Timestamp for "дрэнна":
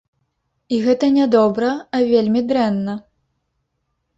2.53-2.93